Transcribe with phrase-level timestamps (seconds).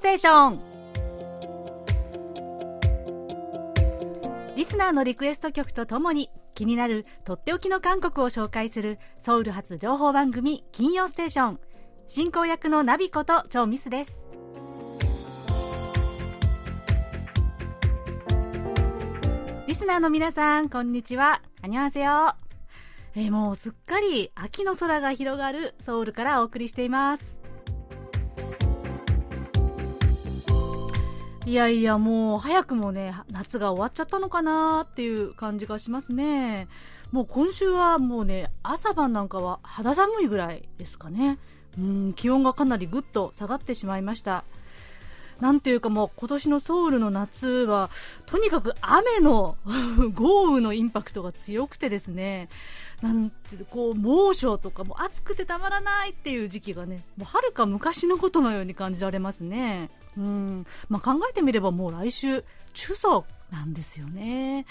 [0.00, 0.58] ステーション。
[4.56, 11.60] リスナーのリクエスト曲とともに気になるとっておきの韓国を紹介するソウル発情報番組金曜ステーション。
[12.06, 14.26] 進行役のナビことチョミスです。
[19.66, 21.42] リスナーの皆さんこんにちは。
[21.60, 22.34] アニョンセヨ
[23.16, 27.39] えー、もうすっかり秋の空が広がるソウルからお送りしています。
[31.50, 36.68] いやいやもう早くもね夏が終わっちゃったのかなっていう感じがしますね。
[37.10, 41.40] もう今週はもうね朝晩なんかは肌寒いぐらいですかね。
[41.76, 44.44] うん気温がかなりぐっと下がってしまいました。
[45.40, 47.90] なんていうかもう今年のソウルの夏は
[48.26, 49.56] とにかく雨の
[50.14, 52.48] 豪雨のインパクトが強くてですね。
[53.02, 59.90] なんてこう猛暑とかも暑くてたまらないっていう時期がねもうはるか昔のことのように感じられますね。
[60.16, 60.66] うん。
[60.88, 64.66] まあ、考えてみればもう来週中祖なんですよね。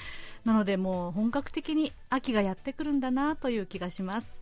[0.46, 4.42] なのでもう本格的に秋がやってくるんだなという気がします、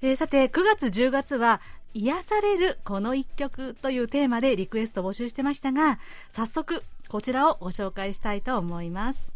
[0.00, 1.60] えー、さて9月10月は
[1.94, 5.98] 癒されるこの一曲というテーマでリクエスト募集してましたが
[6.30, 9.32] 早速こちらをご紹介したいと思います、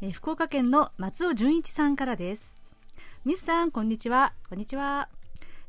[0.00, 2.59] えー、福岡県の松尾純一さんからです。
[3.22, 4.32] ミスさんこんにちは。
[4.48, 5.10] こんにちは。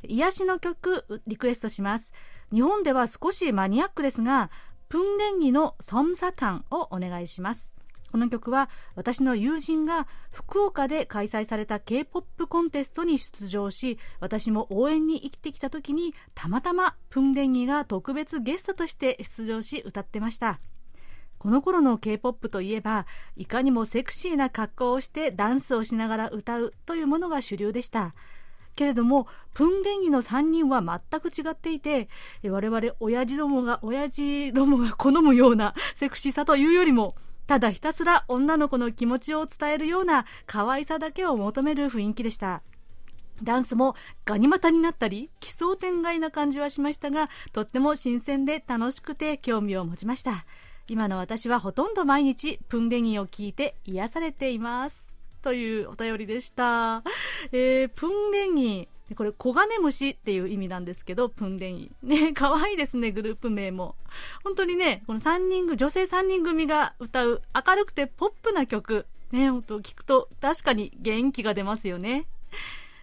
[0.03, 2.13] 癒しの曲リクエストします。
[2.53, 4.49] 日本では少しマニアックですが
[4.87, 7.73] プンレンギのソムサタンをお願いします。
[8.09, 20.61] この曲は私の友人が福岡で開催された K-POP コンテストに出場し私も応援に行ってきた時にたまたまプンデンギが特別ゲストとして出場し歌ってました
[21.41, 28.13] この頃の K-POP といえばいかにもセクシーな格好をしてダンスをしながら歌うというものが主流でした。
[28.75, 29.25] けれども
[29.55, 32.09] プンデンギの3人は全く違っていて
[32.43, 37.15] 我々親父どもが親父どもが好むようなセクシーさというよりも
[37.47, 42.61] ただひたすら女の子の気持ちを伝えるような可愛さだけを求める雰囲気でした。
[43.41, 43.95] ダンスも
[44.25, 50.45] ガニ股になったり奇想天外な感じはしましたがとっても新鮮で楽しくて興味を持ちました。
[50.87, 55.11] 今の私はほとんど毎日プンデギを聞いて癒されています
[55.41, 57.03] というお便りでした。
[57.51, 61.91] えー、プンデギこれ、コガネムシっていう意味なんですけど、プンデギ。
[62.03, 63.95] ね、可愛いですね、グループ名も。
[64.43, 69.05] 本当にね、この3人、女性3人組が歌う明るくてポップな曲。
[69.31, 72.25] ね、本当聞くと確かに元気が出ますよね。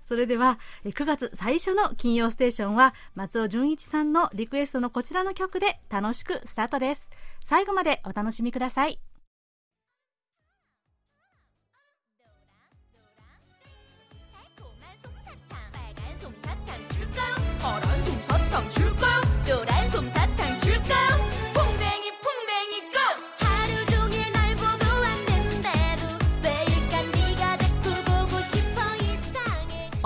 [0.03, 7.11] それでは、9月最初の金曜ステーションは、松尾純一さんのリクエストのこちらの曲で楽しくスタートです。
[7.49, 9.01] 最後までお楽しみください。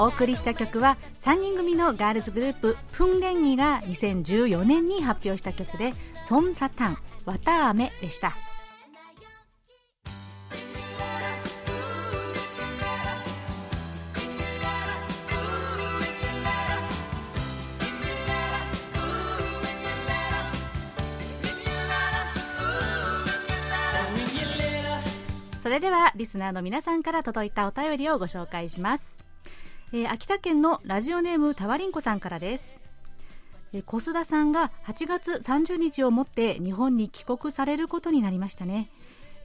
[0.03, 5.93] お送りした曲は3人組のガールズグループプンレンギが2014年に発表した曲で
[6.27, 8.35] 「ソンサタン綿飴」でした。
[25.63, 29.22] それではリスナーの皆さんから届いたお便りをご紹介します
[29.95, 32.81] えー、秋田県のラジオネームたわりんこさんからです、
[33.75, 38.89] えー、小須田さんが8月30日をもって日本に帰国されることになりましたね。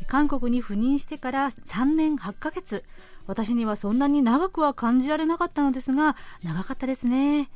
[0.07, 2.83] 韓国に赴任してから3年8ヶ月。
[3.25, 7.49] 私にはそんなに長くは感じられなかったのですが長かったですね。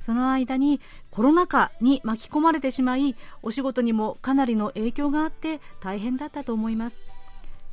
[0.00, 0.80] その間に
[1.10, 7.06] コロナ禍に巻き込まれてしまいお仕事にもかなりの影響があって大変だったと思います。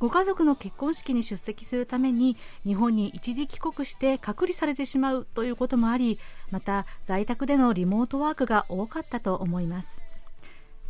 [0.04, 2.36] ご家族の結婚式に出席するために
[2.66, 6.18] 日本に一時帰国して隔離されてしまうということもあり
[6.50, 9.98] また在宅でのリモートワークが多かったと思います。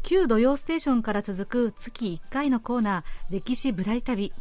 [0.02, 4.32] 旧土曜ステーションから続く月1回のコーナー歴史ぶらり旅。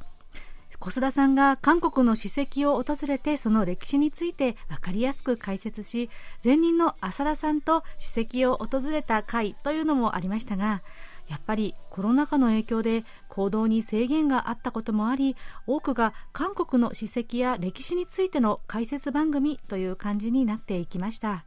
[0.80, 6.10] 小須田さんが韓国の史跡を訪れてその歴史について分かりやすく解説し
[6.44, 10.82] 前任の浅田さんと史跡を訪れた回というのもありましたが
[11.28, 15.36] やっぱりコロナ禍の影響で行動に制限があったこともあり
[15.68, 21.46] 多くが韓国の史跡や歴史についての解説番組という感じになっていきました。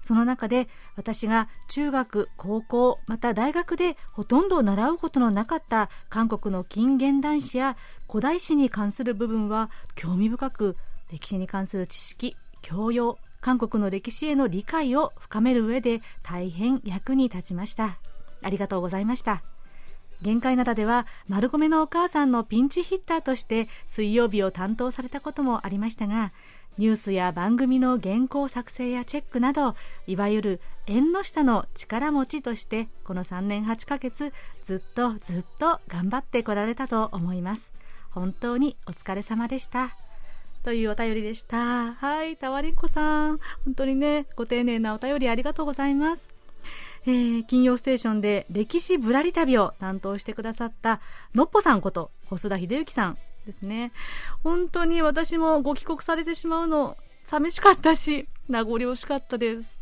[0.00, 7.76] その中で私が中学高校また大学でほとんど習うことのなかった韓国の近現代史や
[8.08, 10.76] 古代史に関する部分は興味深く
[11.10, 17.98] 歴史に関する知識教養韓国の歴史への理解を深める上で大変役に立ちました。
[18.42, 19.42] ありがとうございました。
[20.22, 26.32] 限界灘では丸米のお母さんのピンチヒッターとして水曜日を担当されたこともありましたが
[26.76, 29.74] ニュースや番組の原稿作成やチェックなど
[30.06, 34.32] いわゆる縁の下の力持ちとしてこの3年8ヶ月
[34.64, 37.72] ずっとずっと頑張ってこられたと思います。
[38.10, 39.96] 本当にお疲れ様でした。
[40.62, 41.94] というお便りでした。
[41.94, 43.38] はいタワリンコさん。
[43.64, 46.37] 本当にねご丁寧なお便りありがとうございます。
[47.06, 51.00] えー、金曜ステーションで歴史ぶらり旅を担当してくださった
[51.34, 53.92] のっぽさんこと小須田秀幸さんですね。
[54.42, 59.78] 本当に私もご帰国されてしまうの寂しかったし名残惜しかったです。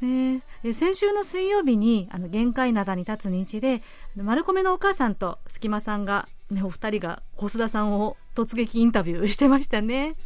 [0.00, 0.42] ね、
[0.74, 3.82] 先週の水曜日にあの限界灘に立つ日で
[4.14, 10.16] 丸米のお母さんと隙間さんが、ね、お二人が小須田さんを突撃インタビューしてましたね。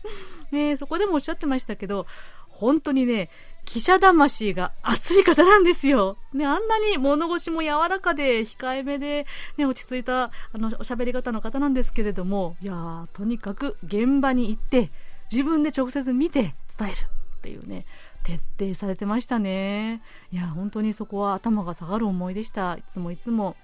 [0.50, 2.06] ねそこでもおっしゃってましたけど
[2.49, 3.31] 本当にね
[3.65, 6.17] 記者魂が熱い方なんですよ。
[6.33, 9.27] ね、あんなに物腰も柔らかで、控えめで、
[9.57, 14.91] ね、落ち着いた、あの、おしゃべり方の方なんですけれども、いや、とにかく現場に行って、
[15.31, 16.97] 自分で直接見て伝える
[17.39, 17.87] っていうね、
[18.23, 20.03] 徹底されてましたね。
[20.33, 22.75] いや、本当にそこは頭が下がる思いでした。
[22.75, 23.57] いつもいつも。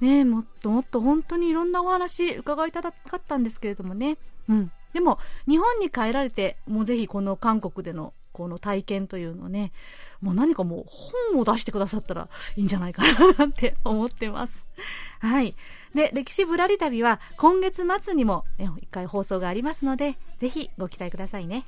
[0.00, 4.18] ねもっともっと本当にいろんなお話伺いたかったんですけれどもね。
[4.48, 4.72] うん。
[4.92, 5.18] でも、
[5.48, 9.72] 日本に帰られて、もうぜひこの韓国でのこの体験というのをね、
[10.20, 10.84] もう何かもう
[11.32, 13.02] 本を出してくださったらいいんじゃないか
[13.32, 14.62] なって思ってます。
[15.20, 15.54] はい。
[15.94, 21.66] で、歴史ぶらり旅は今月末にも一回放送がありますので、ぜひご期待くださいね。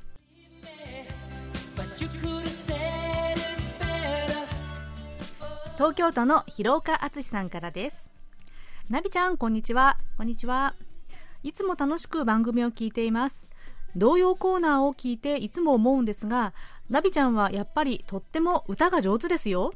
[5.73, 8.11] 東京都の広岡敦さんからです。
[8.91, 9.97] ナビちゃん、こんにちは。
[10.17, 10.75] こんにちは。
[11.41, 13.48] いつも楽しく番組を聞いています。
[13.95, 16.53] 童謡コーナーを聞いていつも思うんですが、
[16.89, 19.73] ナビちゃんはやっぱりとっても歌が上手ですよ。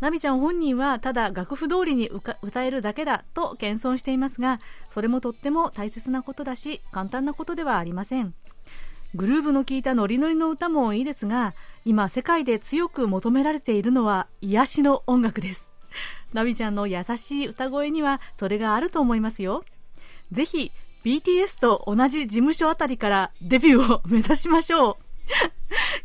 [0.00, 4.60] ナビちゃん本人はただ楽譜通りに歌えるだけだと謙遜していますが、
[4.92, 8.34] それもとっても大切なことだし、簡単なことではありません。
[9.14, 15.72] グルーヴの効いたノリノリの歌もいいですが、今世界で強く求められているのは癒しの音楽です。
[16.32, 19.64] ナビちゃんの優しい歌声にはそれがあると思いますよ。
[20.30, 20.70] ぜひ
[21.04, 24.96] BTS と同じ事務所あたりからデビューを 目指しましょう。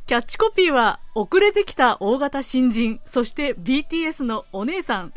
[0.05, 5.13] キャッチコピーは、遅れてきた大型新人、そして BTS のお姉さん。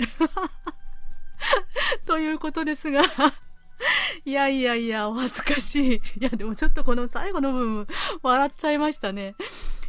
[2.06, 3.02] ということですが
[4.24, 5.96] いやいやいや、お恥ずかしい。
[5.96, 7.86] いや、でもちょっとこの最後の部分、
[8.22, 9.34] 笑っちゃいましたね。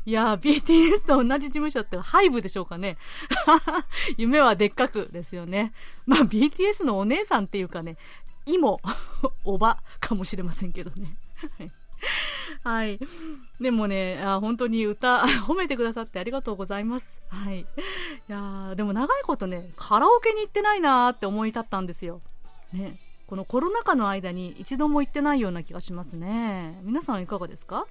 [0.07, 2.97] いや BTS と同じ事務所ってハイブでしょうかね。
[4.15, 5.73] 夢はでっかくですよね。
[6.05, 7.97] まあ BTS のお姉さんっていうかね、
[8.53, 8.79] いも、
[9.43, 11.17] おばかもしれませんけどね。
[12.63, 12.99] はい。
[13.59, 17.21] でもね、あ本当に歌、 褒めてくださってありがとうございます。
[17.29, 17.61] はい。
[17.61, 17.65] い
[18.27, 22.21] やでも長いことね、カラオケに行ってないなーって思い立ったんですよ。
[22.71, 22.99] ね。
[23.27, 26.79] このコロナ禍の間に一度も行ってないような気がしますね。
[26.83, 27.85] 皆さんいかがですか？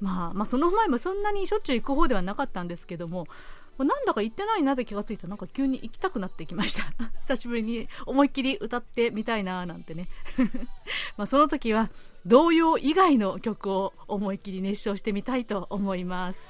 [0.00, 3.26] まあ、まあ、その前もそんなにしょっちゅう行く方ではなかったんですけども、
[3.78, 5.28] もうなんだか行ってないなって気がついた。
[5.28, 6.82] なんか急に行きたくなってきました。
[7.22, 10.08] 久しぶりに思いっきり歌ってみたいななんてね。
[11.16, 11.88] まあその時は
[12.26, 16.40] 童謡以外の曲を思い切り熱唱してみたいと思います。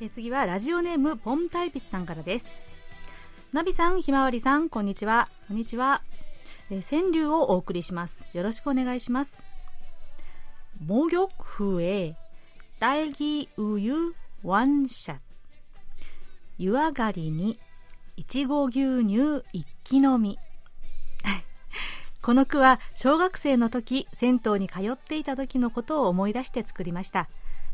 [0.00, 2.46] え次はラジオネームポンタイピツさんからです。
[3.52, 5.28] ナビさんひまわりさんこんにちは。
[5.48, 6.02] こんにちは。
[6.70, 8.24] え川柳をお送りします。
[8.32, 9.42] よろしくお願いします。
[10.80, 12.19] 防玉風へ。
[12.79, 15.17] 딸기우유원샷
[16.57, 17.59] 湯上がりに
[18.17, 20.39] いちご牛乳一気飲み
[22.21, 27.29] この句は小学生の時銭湯に通っていた時のことを思い出して作りました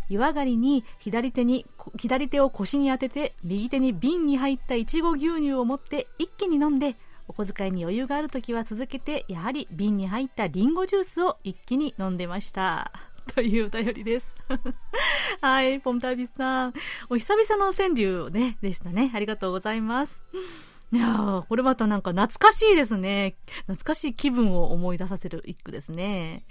[0.09, 1.65] 湯上がりに左手に
[1.97, 6.97] 左手を腰に当てて右手に瓶に入ったいちご牛乳を持って一気に飲んで
[7.29, 12.91] お小遣いに余裕がある時は続けてやはり瓶に入ったりんごジュースを一気に飲んでました
[13.34, 14.34] というお便りです
[15.40, 16.72] はい、ポンタビスさん。
[17.10, 19.10] お久々の川柳ね、でしたね。
[19.14, 20.22] ありがとうございます。
[20.92, 23.36] いやー、これまたなんか懐かしいですね。
[23.66, 26.44] 懐かしい気分を思い出させる一句ですね。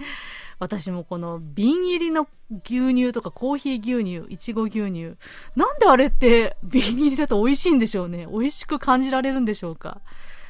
[0.60, 2.28] 私もこの瓶入りの
[2.64, 5.16] 牛乳とかコーヒー牛乳、いちご牛乳。
[5.56, 8.28] なんであれって瓶入りだと美味しいんでしょうね。
[8.30, 10.02] 美味しく感じられるんでしょうか。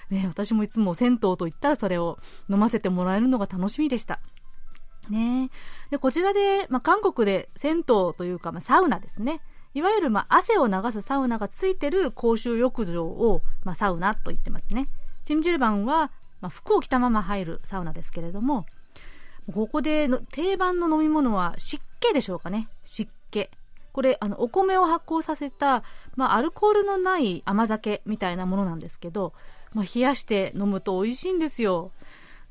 [0.09, 4.19] ね、私もいつも銭湯と言ったらそれを飲ませてもらえるのが楽しみでした。
[5.09, 5.49] ね
[5.89, 9.41] で、こちらで、まあ、韓国で銭湯というか、まあ、サウナですね。
[9.73, 14.87] いわゆる、まあ、汗を流すサウナがついてる公衆浴場を、まあ、サウナと言ってますね。
[15.25, 18.65] チムジルバンは、まあ、服を着たまま入るサウナですけれども、
[19.53, 22.69] ここでの定番の飲み物は湿気でしょうかね。
[22.83, 23.49] 湿気。
[23.91, 25.83] これ、あの、お米を発酵させた、
[26.15, 29.33] まあ、アルコールのない甘酒みたいなものなんですけど、
[29.73, 31.91] まあ、冷やして飲むと美味しいんですよ。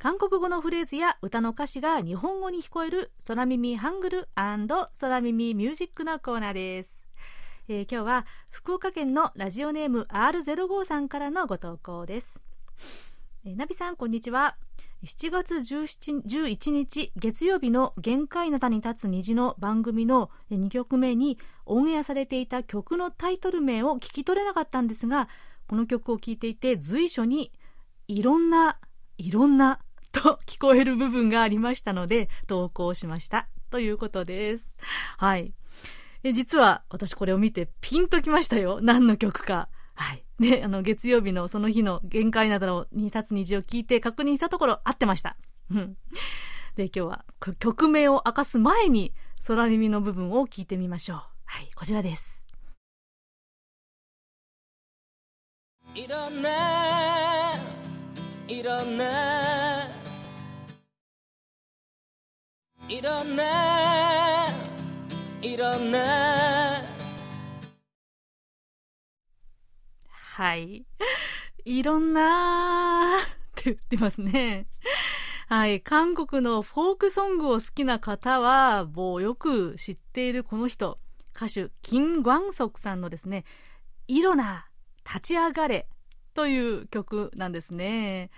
[0.00, 7.04] 韓国語のフレーズや歌の歌詞が日本語に聞こえる空耳ハングル空耳ミュージックのコーナーです。
[7.68, 12.40] えー、今日は福岡県のラジオネーム R05 さんからのご投稿です。
[13.44, 14.56] えー、ナビさん、こんにちは。
[15.04, 25.28] 7月11日月曜日の限界なたに立つ虹の番組の2曲目にオンエアされていた曲のタイトル名を聞き取れなかったんですが、
[25.68, 27.52] この曲を聴いていて随所に
[28.08, 28.78] いろんな、
[29.18, 29.78] いろんな
[30.12, 33.48] と聞こえる部分がありましたので、投稿しました。
[33.70, 34.74] ということです。
[35.18, 35.52] はい。
[36.32, 38.78] 実は、私これを見てピンときましたよ。
[38.80, 39.68] 何の曲か。
[39.94, 40.24] はい。
[40.38, 45.36] で、あの、月曜日のその日の限界などに立つ虹を聞いて確認したところ合ってました。
[45.70, 45.96] うん。
[46.76, 47.24] で、今日は
[47.58, 49.14] 曲名を明かす前に
[49.46, 51.18] 空耳の部分を聞いてみましょう。
[51.44, 52.44] はい、こちらです。
[55.94, 57.52] いろんな
[58.48, 59.88] いろんな
[62.88, 64.48] いろんな
[65.40, 66.53] いろんな
[70.34, 70.84] はい
[71.64, 74.66] いろんなーって言ってますね
[75.46, 75.80] はい。
[75.80, 80.98] 韓国のフォークソングを好きな方は、もうよく知っているこの人、
[81.36, 83.44] 歌手、キン・グァンソクさんのですね、
[84.08, 84.66] イロナ、
[85.06, 85.86] 立ち上がれ
[86.32, 88.30] という曲なんですね。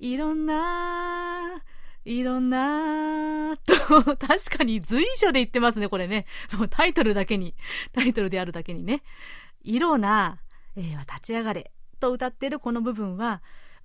[0.00, 1.62] いろんな、
[2.06, 6.24] いろんな、と、 確かに随所で言ってますね、これね。
[6.56, 7.54] もうタイトルだけに、
[7.92, 9.02] タイトルであるだけにね。
[9.62, 10.40] いろな、
[10.76, 13.42] えー、立ち上がれ、と歌っているこの部分は、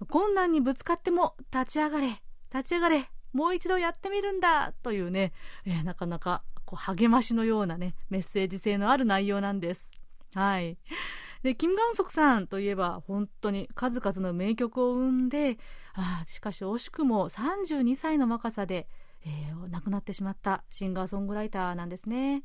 [0.09, 2.21] 困難にぶつかっても立ち上がれ、
[2.53, 5.31] 立ち上がれ、もう一度やってみるんだ、というね、
[5.65, 9.91] えー、なかなかこう励ましのようなね、メッセージ性のある内容なんです。
[10.35, 10.77] はい。
[11.43, 15.57] で、キム・ガンソクさんといえば、本当に数々の名曲を生んで、
[15.93, 18.87] あしかし惜しくも32歳の若さで、
[19.25, 22.43] えー、亡くなってしまったシンガーソングライターなんですね。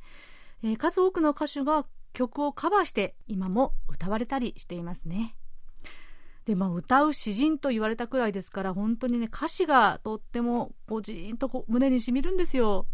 [0.62, 5.36] えー、数多くの歌手が曲をカバーして今も歌われたりしていますね。
[6.46, 12.86] で、まあ、歌う詩人と言われたくらいですから、本当にね、歌詞がとっても、こう、じーんと胸にしみるんですよ。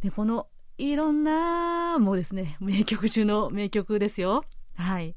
[0.00, 0.46] で、この、
[0.78, 4.44] いろんな、もうですね、名曲中の名曲ですよ。
[4.76, 5.16] はい。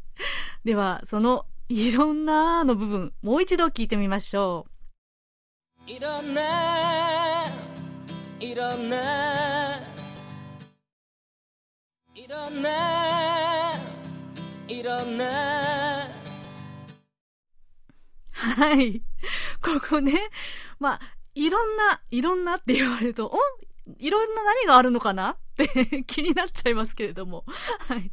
[0.63, 4.67] では、そのいろんなの部分、もう一度聞いてみましょ
[5.87, 5.91] う。
[5.91, 7.45] いろんな、
[8.39, 9.54] いろんな、
[12.25, 12.63] いろん
[15.15, 15.27] な、
[18.31, 19.03] はい。
[19.61, 20.31] ここね、
[20.79, 20.99] まあ、
[21.35, 23.37] いろんな、いろんなって言われると、お
[23.99, 25.37] いろんな何があるのかな？
[25.37, 27.45] って気になっちゃいますけれども。
[27.87, 28.11] はい。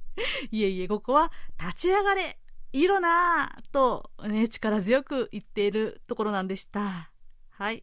[0.50, 2.38] いえいえ、ここは、立ち上がれ
[2.74, 7.10] いろなと、ね、力強く言っているところなんでした。
[7.48, 7.82] はい。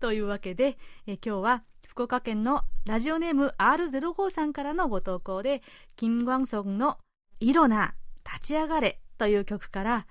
[0.00, 0.76] というわけで、
[1.06, 5.60] え今日は福岡県のラジオネーム R05 さんからのご投稿で、
[5.94, 6.96] 金光ソンの
[7.38, 7.92] いろな、
[8.24, 10.06] 立ち上がれという曲から、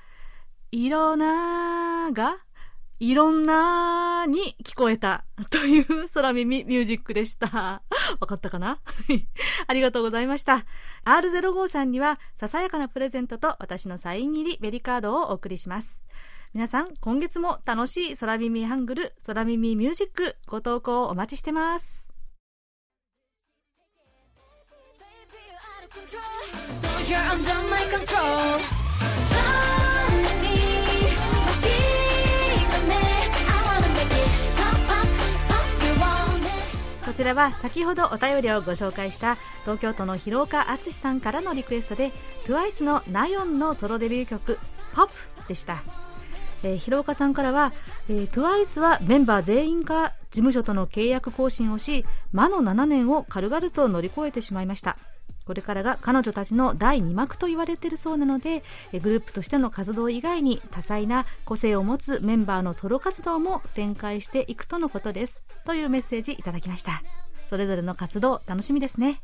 [0.71, 2.37] いろなが
[2.99, 7.81] いろんなに聞こえたという空耳ミュージックでした。
[8.19, 8.79] わかったかな？
[9.65, 10.63] ありがとうございました。
[11.03, 15.99] R05 さんにはささやかなプレゼントと私のサイン入りベリカードをお送りします。
[16.53, 22.05] 皆さん、今月も楽しい空耳ハングル、空耳ミュージック、ご投稿お待ちしてます。
[37.05, 42.11] こちらは先ほどお便りをご紹介した東京都の広岡敦さんからのリクエストで
[42.45, 44.59] TWICE のナヨンのソロデビュー曲
[44.93, 45.13] 「POP」
[45.47, 46.10] でした。
[46.63, 47.73] えー、広岡さんからは、
[48.09, 54.97] えー、TWICE はメンバー全員が事務所との契約更新をし魔の7年を軽々と乗り越えてしまいました。
[55.45, 58.63] これからが彼女たちの第2幕と言われているそうなので
[58.93, 65.43] グループとしての活動以外に多彩な個性を持つメンバーのソロ活動も展開していくとのことです。
[65.65, 67.01] というメッセージいただきました。
[67.49, 69.21] それぞれの活動楽しみですね。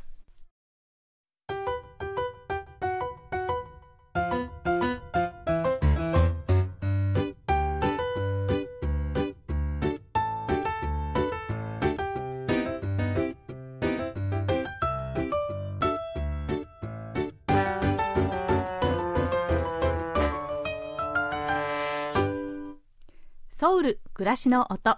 [23.67, 24.97] ソウル暮らしの音。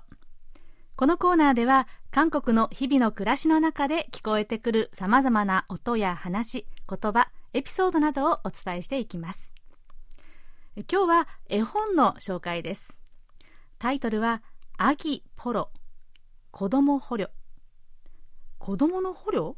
[0.95, 9.51] このコーナーでは韓国の日々の暮らしの中で聞こえてくるさまざまな音や話言葉エピソードなどをお伝えしていきます。
[10.75, 12.95] 今日は絵本の紹介です。
[13.79, 14.43] タイトルは
[14.77, 15.71] アギポロ
[16.51, 17.31] 子供捕虜。
[18.59, 19.55] 子供の捕虜？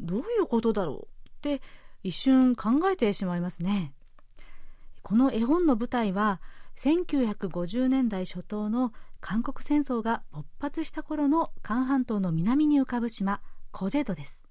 [0.00, 1.62] どういうことだろうって
[2.02, 3.94] 一瞬考えてしまいますね。
[5.00, 6.42] この絵本の舞台は
[6.82, 14.46] 1950年代初頭の韓国戦争が勃発した頃の韓半島の南に浮かぶ島コジェドです。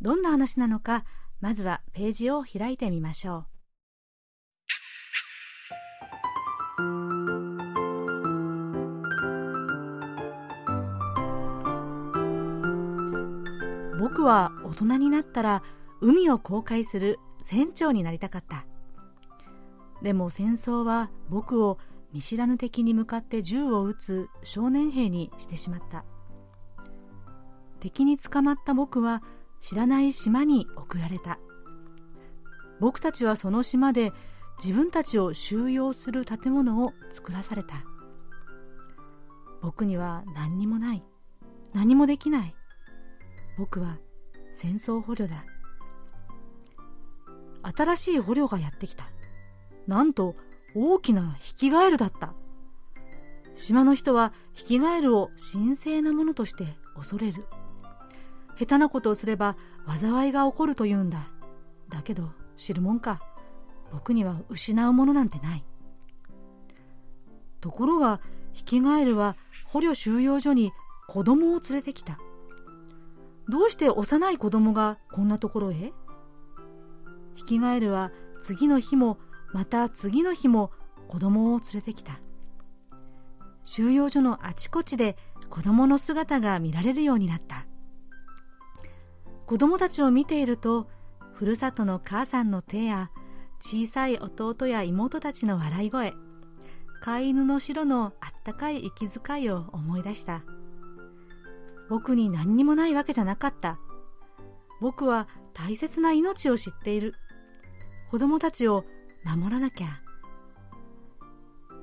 [0.00, 1.04] どんな話なのか
[1.40, 3.46] まずはページを開いてみましょう。
[14.00, 15.62] 僕は大人になったら
[16.00, 18.66] 海を航海する船長になりたかった。
[20.02, 21.78] でも戦争は僕を
[22.12, 26.04] 見知らぬ敵に向かって銃を撃つ少年兵にしてしまった。
[27.80, 29.22] 敵に捕まった僕は
[29.60, 31.38] 知らない島に送られた。
[32.80, 34.12] 僕たちはその島で
[34.58, 37.76] 自分たちを収容する建物を作らされた。
[39.62, 41.04] 僕には何にもない。
[41.72, 42.54] 何もできない。
[43.56, 43.98] 僕は
[44.54, 45.44] 戦争捕虜だ。
[47.62, 49.04] 新しい捕虜がやってきた。
[49.86, 50.36] なんと
[50.74, 52.34] 大きなヒキガエルだった。
[53.54, 57.44] 島の人はヒキガエルを神聖なものとして恐れる。
[58.58, 61.28] 下手なことをすれば災いが起こるというんだ。
[61.88, 63.20] だけど知るもんか。
[63.92, 65.64] 僕には失うものなんてない。
[67.60, 68.20] ところが
[68.52, 70.72] ヒキガエルは捕虜収容所に
[71.08, 72.18] 子供を連れてきた。
[73.48, 75.92] どうして幼い子供がこんなところへ？
[77.34, 79.18] ヒキガエルは次の日も
[79.52, 80.70] また次の日も
[81.08, 82.20] 子供を連れてきた。
[83.64, 85.16] 収容所のあちこちで
[85.50, 87.66] 子供の姿が見られるようになった。
[89.46, 90.88] 子供たちを見ていると
[91.34, 93.10] ふるさとの母さんの手や
[93.60, 96.14] 小さい弟や妹たちの笑い声
[97.02, 100.42] 飼い犬の白のあったかい息遣いを思い出した。
[101.90, 103.78] 僕に何にもないわけじゃなかった。
[104.80, 107.14] 僕は大切な命を知っている。
[108.10, 108.84] 子供たちを
[109.24, 110.00] 守らなきゃ。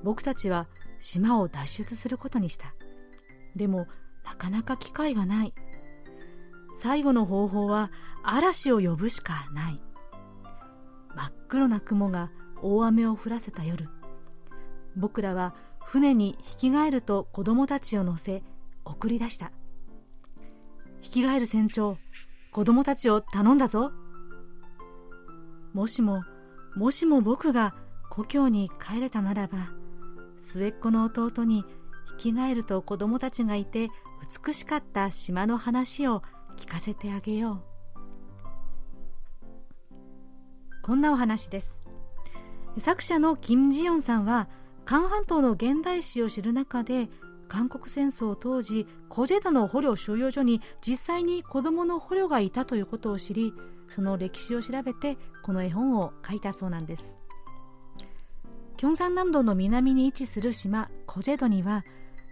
[0.02, 0.66] 僕たちは
[0.98, 2.74] 島を脱出することにした。
[3.56, 3.86] でも
[4.24, 5.54] なかなか機会がない。
[6.78, 7.90] 最後の方法は
[8.22, 9.80] 嵐を呼ぶしかない。
[11.14, 12.30] 真っ黒な雲が
[12.62, 13.88] 大雨を降らせた夜。
[14.96, 18.42] 僕らは船に引き返ると子供たちを乗せ
[18.84, 19.52] 送り出した。
[21.02, 21.98] 引き返る船長
[22.52, 23.92] 子供たちを頼んだぞ。
[25.72, 26.24] もしも
[26.74, 27.74] もしも僕が
[28.10, 29.70] 故郷に帰れたならば
[30.40, 31.64] 末っ子の弟に
[32.12, 33.88] 引き返ると子供たちがいて
[34.46, 36.22] 美しかった島の話を
[36.56, 37.70] 聞かせてあげよう。
[40.82, 41.80] こんなお話です。
[42.78, 44.48] 作者のキム・ジヨンさんは
[44.84, 47.08] 韓半島の現代史を知る中で
[47.48, 53.52] 韓国戦争当時コジェダの捕虜収容所に実際に子供の捕虜がいたということを知り
[53.90, 57.16] その歴史を調べてこの絵本を書いたそうなんです。
[58.76, 61.84] キョンサン南道の南に位置する島コジェドには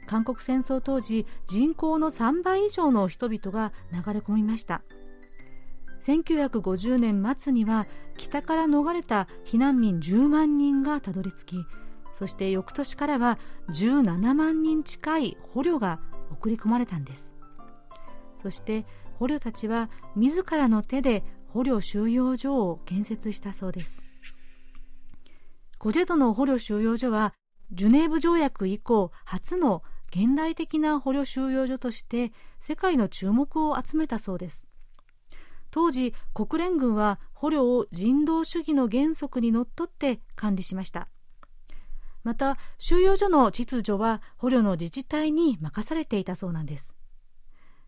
[0.06, 4.82] 韓国戦争当時人口の3倍以上の人々が流れ込みました。
[6.06, 11.66] 1950年末には北から逃れた避難民10万人がたどり着き
[12.18, 16.00] そして翌年からは17万人近い捕虜が
[16.32, 17.32] 送り込まれたんです。
[18.42, 18.86] そして
[19.18, 24.02] 捕虜たちは自らの手で捕虜収容所を建設したそうです。
[25.78, 27.34] コジェドの捕虜収容所は
[27.72, 34.68] ジュネーブ条約以降初の現代的な捕虜収容所として世界の注目を集めたそうです。
[35.70, 41.08] 当時国連軍は捕虜を人道主義の原則にのっとって管理しました。
[42.24, 46.94] また収容所の秩序は捕虜の自治体に任されていたそうなんです。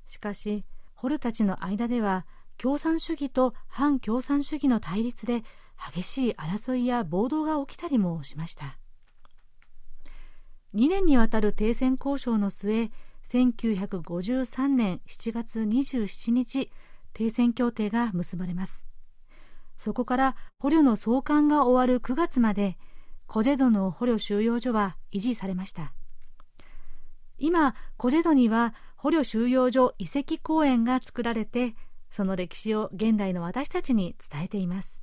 [0.06, 2.26] しかし捕虜たちの間では
[2.60, 5.44] 共産主義と反共産主義の対立で
[5.94, 8.76] 激しい争いや暴動が起きたりもしました。
[10.74, 12.90] 2年にわたる停戦交渉の末
[13.24, 16.70] 1953年7月27日
[17.14, 18.84] 停戦協定が結ばれます。
[19.78, 22.76] そこから捕虜の送還が終わる9月まで
[23.26, 25.94] コジェドの捕虜収容所は維持されました。
[27.38, 31.74] 今コジェドには捕虜収容所遺跡公園が作られて
[32.10, 35.00] その歴史を現代の私たちに伝えています。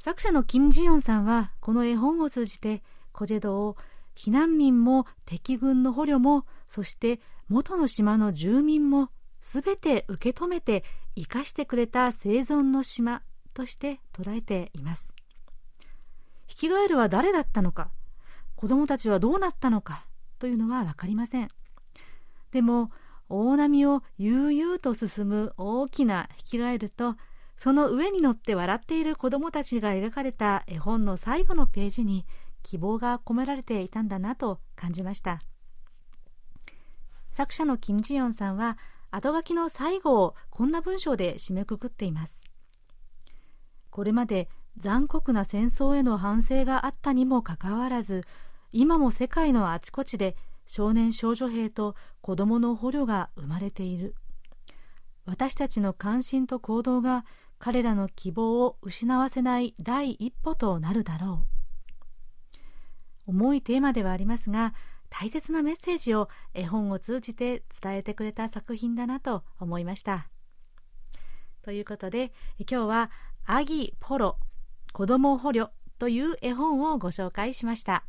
[0.00, 3.76] 作者のキム・ジヨンさんはこの絵本を通じてコジェドを
[4.14, 9.08] 避難民も敵軍の捕虜もそして元の島の住民も
[9.40, 10.84] すべて受け止めて
[11.16, 13.22] 生かしてくれた生存の島
[13.54, 15.14] として捉えています。
[16.46, 17.90] ヒキガエルは誰だったのか
[18.56, 20.06] 子供たちはどうなったのか
[20.38, 21.48] というのは分かりません。
[22.50, 22.90] でも
[23.28, 27.16] 大波を悠々と進む大きなヒキガエルと
[27.56, 32.26] その上に乗って笑っている子供たちが描かれた絵本の最後のページに
[32.62, 35.40] 希望が込められていたんだなと感じました。
[37.30, 38.78] 作者のキム・ジヨンさんは
[39.10, 42.42] 後書きの最後をこんな文章で締めくくっています。
[43.90, 48.24] これまで残酷な戦争への反省があったにもかかわらず
[48.72, 54.14] 今も世界のあちこちで少年少女兵と子供の捕虜が生まれている。
[55.26, 57.24] 私たちの関心と行動が
[57.58, 61.46] 彼らの希望を失わせない第一歩となるだろ
[63.26, 63.30] う。
[63.30, 64.74] 重いテーマではありますが
[65.08, 70.28] 大切なメッセージを絵本を通じて伝えてくれた作品だなと思いました。
[71.62, 73.10] ということで今日は
[73.46, 74.38] 「アギ・ポロ
[74.92, 78.04] 子供捕虜」という絵本をご紹介しました。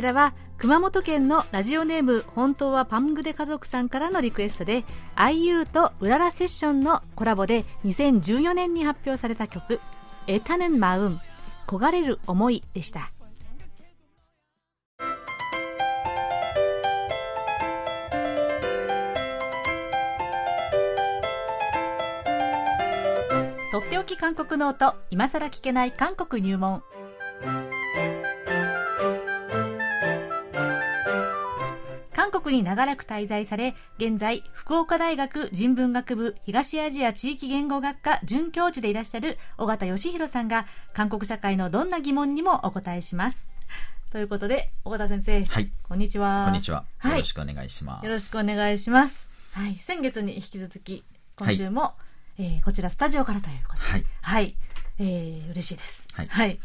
[0.00, 4.84] ちらは熊本県のラジオネーム本当はパングデ家族さんからのリクエストで
[5.14, 9.78] IU とウララセッションのコラボで2014年に発表された曲
[10.26, 11.20] 「애타는 마음
[11.66, 13.12] 焦がれる思い」でした。
[23.70, 26.82] とっておき韓国ノート今さら聞けない韓国入門。
[32.40, 43.48] 国に長らく滞在され、現在、福岡大学人文学部東アジア地域言語学科准教授でいらっしゃる尾形義弘さんが、韓国社会のどんな疑問にもお答えします。
[44.10, 45.44] ということで、尾形先生。
[45.44, 45.70] はい。
[45.88, 46.44] こんにちは。
[46.44, 46.84] こんにちは。
[47.04, 48.04] よろしくお願いします。
[48.04, 49.28] よろしくお願いします。
[49.52, 49.76] はい。
[49.76, 51.04] 先月に引き続き、
[51.36, 51.94] 今週も、は
[52.38, 53.88] い、えー、こちらスタジオからということで。
[53.88, 54.04] はい。
[54.22, 54.56] はい。
[55.02, 56.06] えー、嬉しいです。
[56.12, 56.26] はい。
[56.28, 56.58] はい。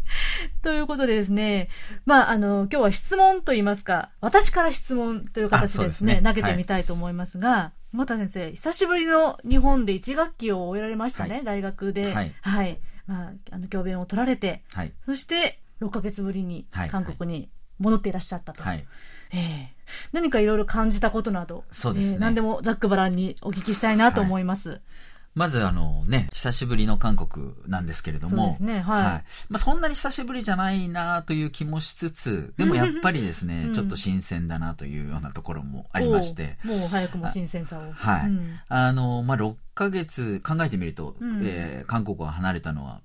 [0.62, 1.68] ということでですね、
[2.06, 12.14] まあ、あの、今日は質問といいますか、私から質問という形でですね、すね投げてみたいと思いますが、はい、本先生、久しぶりの日本で1学期を終えられましたね、はい、大学で。
[12.14, 12.34] はい。
[12.40, 12.78] はい。
[13.06, 14.92] まあ、あの、教鞭を取られて、はい。
[15.04, 18.62] そして、6ヶ月ぶりに韓国に戻っていらっしゃったと。
[18.62, 18.86] はい。
[19.32, 24.80] ええー、何かいろいろ感じたことなど、そうですね、えー、何でもざっくばらんにお聞きしたいなと思います。
[25.36, 29.24] はいまずあのね、久しぶりの韓国なんですけれども、ね、はい、はい。
[29.48, 36.56] まあそんなに久しぶりじゃないなという気もしつつ、でもやっぱりですね、 うん、ちょっと新鮮だなというようなところもありまして。
[36.64, 37.92] もう早くも新鮮さを。
[37.92, 38.28] はい。
[38.28, 43.00] うん、あの、まあ6ヶ月考えてみると、うん、えー、韓国を離れたのは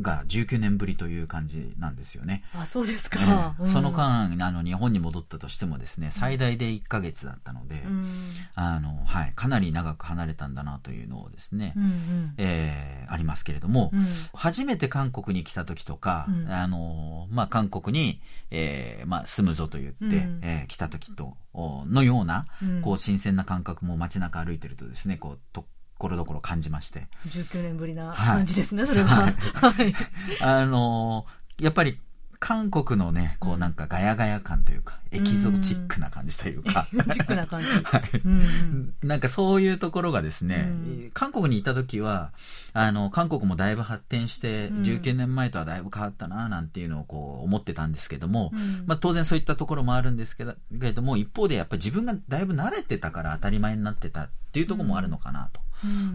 [0.00, 2.44] が19年ぶりという感じなんですよね。
[2.54, 3.18] あ、そうですか。
[3.20, 8.06] えー、その間、あの、日本に戻ったとしてもですね、最大で1ヶ月だったので、うん、
[8.54, 22.46] あの、はい、かなり長く離れたんだなというのをですね、うんうん、えー、ありますけれども、うん、初めて韓国に来た時とか、うん、あの、まあ、韓国に、えー、まあ、住むぞと言って、うん、えー、来た時と、のような、
[22.82, 25.66] こう、新鮮な感覚も街中歩いてるとですね、こう、と
[25.98, 27.06] ころどころ感じまして。
[27.26, 29.32] 19年ぶりな感じですね、はい、それは。
[29.54, 29.94] はい。
[30.40, 31.26] あの
[31.60, 31.98] やっぱり
[32.40, 36.86] 韓国のね、こうなんかガヤガヤ感というか、エキゾチックな感じというか。
[36.92, 37.66] エキゾチックな感じ。
[37.82, 38.02] はい。
[38.24, 42.32] うん、なんかそういうところがですね、うん、韓国にいた時は、
[42.74, 55.60] あの、韓国もだいぶ発展して、19年前とはだいぶ変わったな、なんていうのをこう思ってたんですけども、うん、まあ当然そういったところもあるんですけど、けれども、一方でやっぱり自分がだいぶ慣れてたから当たり前になってたっていうところもあるのかなと。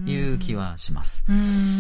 [0.06, 1.26] いう気はします。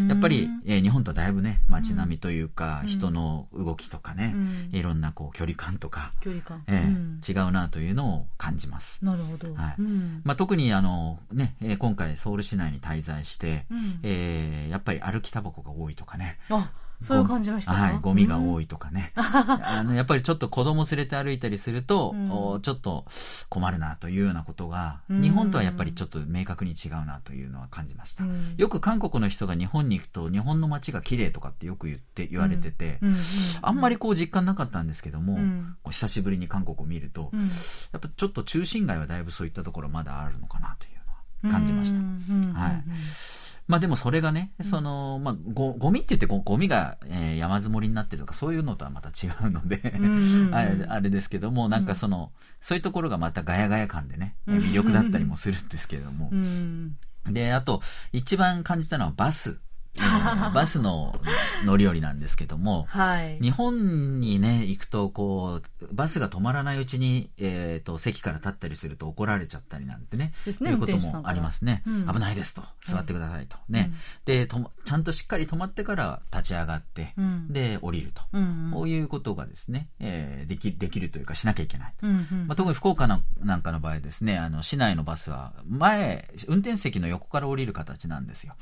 [0.07, 4.35] やっぱり、えー、日本とだいぶね、街並みというか、人の動きとかね、
[4.71, 9.03] いろんなこう距離感とか、距離感、えー、違うなというのを感じます。
[9.03, 9.53] なるほど。
[9.53, 9.81] はい。
[10.23, 16.37] まあ、特にあの、ね、えー、今回ソウル市内に滞在して、うん、えー、やっぱり歩きタバコが多いとかね。
[16.49, 16.71] あ
[17.03, 19.11] そういう感じましたはい、ゴミが多いとかね。
[19.15, 23.05] あの、やっぱりちょっと子供連れて歩いたりすると、 うん、ちょっと
[23.49, 28.23] 困るなというようなことが、日本とはやっぱりちょっと明確に違うなというのは感じました。
[28.23, 32.99] うん、よく韓国の人が日本に行くと、日本の街が綺麗とかってよく言って、言われてて、
[33.61, 35.39] あんまりこう実感なかったんですけども、
[35.89, 37.31] 久しぶりに韓国を見ると、
[37.91, 41.99] やっぱちょっと中心街はだいぶそういったところまだあるのかなというのは感じました。
[42.59, 42.83] はい。
[43.67, 49.81] まあでもそれがね、その、まあ、ご、ゴミって言ってゴゴミが、えー、山積もりになってるとか、そういうのとはまた違うので
[50.51, 56.31] あれ、あれですけども、なんかその、そういうところがまたガヤガヤ感でね、魅力だったりもするんですけれども。
[57.31, 59.59] で、あと、一番感じたのはバス。
[60.53, 61.15] バスの
[61.65, 71.83] 乗り降りなんですけども、 はい、日本にね、行くと、こう、バスが止まらないうちに、えっ、ー、と、席から立ったりすると怒られちゃったりなんてね、ねいうこともありますね。
[71.85, 73.55] うん、危ないですと、座ってくださいと。
[73.55, 78.23] はい、ね、うん、でと、ちゃんとしっかり止まってから立ち上がって、うん、で、降りると。
[78.73, 81.93] こういうことがですね、えー、でき、できるというかしなきゃいけない。
[82.01, 88.55] うんうん、まあ、特に福岡のなんかの場合ですね、あの、市内のバスは、前、運転席の横から降りる形なんですよ。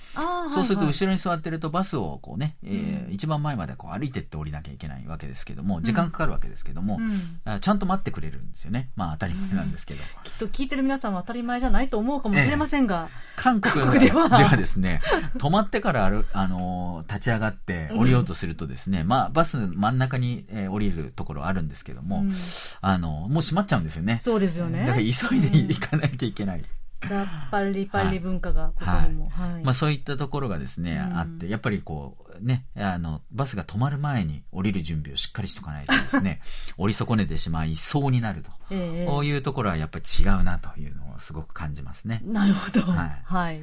[0.50, 8.89] そうすると後ろに座ってるとバスをこうね、えー、一番前までこう歩いてって降りなきゃいけないわけですけども、時間かかるわけですけども、うん、ちゃんと待ってくれるんですよね。
[8.95, 10.03] まあ当たり前なんですけど。
[10.23, 15.01] きっと聞いてる皆さんは当たり前じゃないと思うかもしれませんが、 えー、韓国ではではですね、
[15.38, 22.34] 止まってからある、あのー、立ち上がって降りようとするとですね、うん、まあバス真ん中に、えー、降りるところあるんですけども、うん、
[22.81, 24.21] あのー、もう閉まっちゃうんですよね。
[24.23, 24.86] そうですよね。
[24.86, 26.63] だから急いで行かないといけない。
[27.08, 29.54] ザ・パリパリ文化がここにも、はい。
[29.54, 36.42] はい、まあ、そういったところがですね、うん、あってやっぱりこうねあのバスが止まる前に降りる準備をしっかりしとかないとですね
[36.78, 39.06] 降り損ねてしまいそうになると、え。
[39.08, 42.22] こういうところはやっぱり違うなというのをすごく感じますね。
[42.24, 43.62] なるほど、はい、はい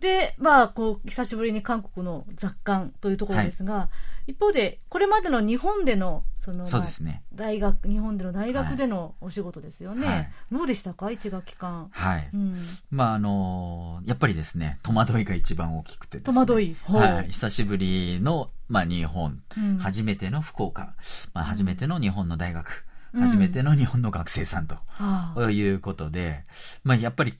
[0.00, 3.90] で、まあ、こう、久しぶりに韓国の雑感というところですが、は
[4.26, 10.06] い、一方で、これまでの日本での、その、そうですね、大学、日本での大学でのお仕事ですよね。
[10.06, 11.10] はい、どうでしたか？
[11.10, 11.88] 一学期間。
[11.90, 12.30] はい。
[12.32, 12.56] うん、
[12.90, 16.32] まあ、あのー、やっぱりですね、戸惑いが一番大きくてですね。
[16.32, 16.76] 戸惑い？
[16.84, 17.26] はい。
[17.28, 20.94] 久しぶりの、まあ、日本、うん、初めての福岡、
[21.34, 26.46] まあ、初めての日本の大学、うん、初めての日本の学生さんと、いうことで、
[26.84, 27.34] まあ、やっぱり、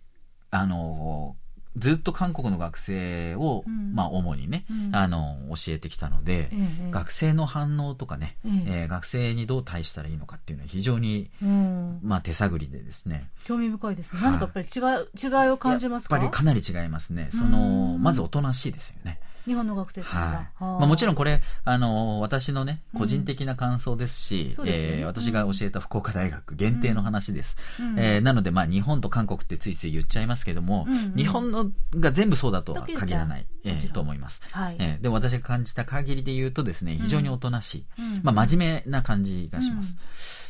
[0.51, 1.40] あのー
[1.77, 6.57] ずっと韓国の学生を、うん、まあ主にね、うん、あの教えてきたので、え
[6.89, 8.85] え、学生の反応とかね、ええ。
[8.87, 13.31] ー、学生にどう対したらいいのかっていうのは非常に、うん、まあ手探りでですね。
[13.45, 16.17] 興味深いですね、何かやっぱり違い違いを感じますか？
[16.17, 17.31] やっぱりかなり違いますね。
[17.33, 19.21] そのまずおとなしいですよね
[19.51, 20.47] 日本の学生さんが、はい。
[20.61, 34.77] まあ、もちろんこれあの私のね個人的な感想ですし、うん、えー、私が教えた福岡大学限定の話です、うん、えー、なので、まあ、日本と韓国ってついつい言っちゃいますけども、うんうん、日本のが全部そうだとは限らない、えー、と思います、はい。
[34.79, 39.97] えー、で私が感じた限りで言うとですね非常におとなしい、うん、まあ、真面目な感じがします、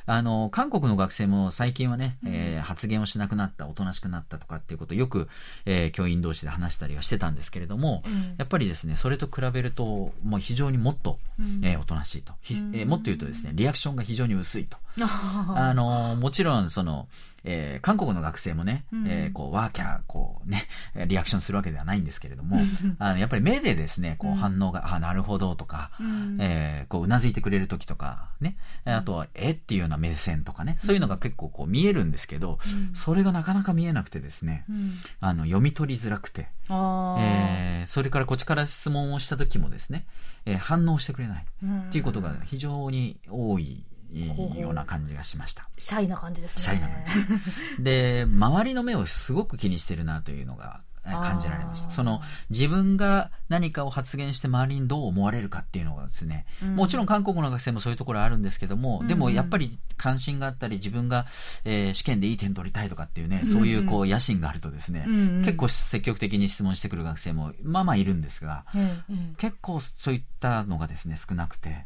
[0.07, 5.29] あの、韓国の学生も最近はね、えー、発言をしなくなった、おとなしくなったとかっていうことをよく、
[5.67, 12.87] えー、教員同士で話したりはしてたんですけれども、うん、やっぱりですね、それと比べると、もう非常にもっと、うん、えー、おとなしいと、えー。
[12.87, 14.79] もっと言うとですね、リアクションが非常に薄いと。
[15.01, 17.09] あの、もちろん、その、
[17.45, 20.67] えー、韓国の学生もね、うん、えー、こう、ワーキャー、こうね、
[21.07, 22.59] リアクションするわけではないんですけれども、
[22.99, 32.59] あのやっぱり目でですね、こう反応が、うん、あ、なるほどとか、うん、えー、こう、うなずいてくれる時とか、ね、あとは、えっていうような目線とかね、そういうのが結構こう見えるんですけど、
[32.95, 34.65] それがなかなか見えなくてですね、
[35.21, 40.07] あの、読み取りづらくて、えー、それからこっちから質問をした時もですね、
[40.47, 45.69] えー、反応してくれないっていうことが非常に多いいような感じがしました。
[45.79, 46.63] シャイな感じですね。
[46.63, 47.05] シャイな感
[47.79, 47.83] じ。
[47.83, 51.91] で、周りの目をすごく気にしてるなというのが、え感じられました。
[51.91, 52.21] その
[52.51, 61.27] 自分が何かを発言して周りにどう思われるかっていうのがですね、うん、もちろん韓国の学生もそういうところあるんですけども、うん、でもやっぱり関心があったり自分が、
[61.65, 68.65] えー、試験でいい点取りたいとかっていうね、そういうこう野心があるとですね、うんうん、結構積極的に質問してくる学生もまあまあいるんですが、
[69.37, 71.85] 結構そういったのがですね少なくて、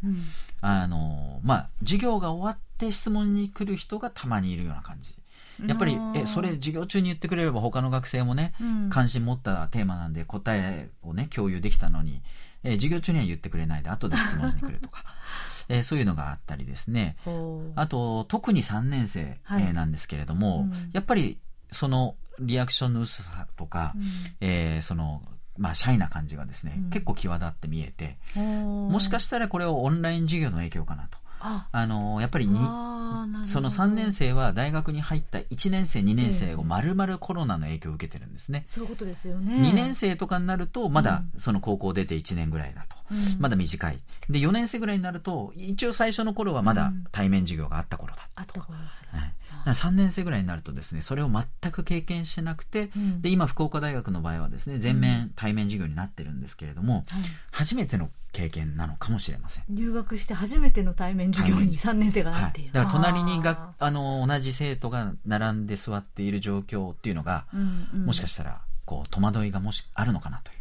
[0.61, 5.15] あのまあ授業が終わって質問に来る人がたまにいるような感じ。
[5.67, 12.23] やっぱりえそれ授業中に言ってくれれば他の学生もね、うん、関心持ったテーマなんで答えをね共有できたのに、
[12.65, 15.05] え授業中には言ってくれないで後で質問に来るとか。
[15.69, 17.17] えー、そういうのがあったりですね。
[17.75, 21.39] あと、特に3年生、はい、えー、なんですけれども、うん、やっぱり、
[21.71, 24.03] その、リアクションの薄さとか、うん、
[24.41, 25.23] えー、その、
[25.57, 31.19] まあ、シャイな感じがですね、うん、結構際立って見えて、もしかしたらこれをオンライン授業の影響かなと。
[31.45, 31.87] あ。
[31.87, 32.59] のやっぱりに
[33.47, 39.55] その3年生は大学に入った1年生2年生をまるまるコロナの影響を受けてるんですね、そういうことですよね。
[39.55, 43.99] 2年生とかになるとまだその高校出て1年ぐらいだと、うん、まだ短い。
[44.31, 48.77] で4年生ぐらいになると一応最初の頃はまだ対面授業があった頃だったと、うん
[49.67, 59.65] 3年生ぐらいになるとですねそれを全く経験してなくて、うん、で今福岡大学の場合はですね全面対面授業になってるんですけれども、うん、初めての経験なのかもしれません。
[59.69, 70.59] 入学して初めての対面授業に3年生がなっている、はい、だから隣にがあの同じ生徒が並んで座っている状況っていうのが、うんうん、もしかしたらこう戸惑いがもしあるのかなという、